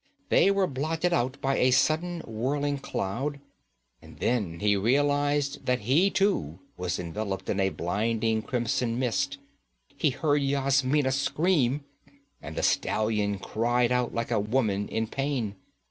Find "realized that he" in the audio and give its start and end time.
4.75-6.09